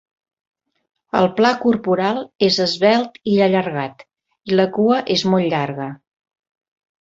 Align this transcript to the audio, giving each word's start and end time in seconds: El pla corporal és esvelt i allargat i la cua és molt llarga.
El 1.19 1.27
pla 1.39 1.51
corporal 1.65 2.17
és 2.47 2.57
esvelt 2.65 3.19
i 3.33 3.37
allargat 3.49 4.03
i 4.53 4.59
la 4.61 4.67
cua 4.79 4.99
és 5.19 5.27
molt 5.35 5.51
llarga. 5.55 5.89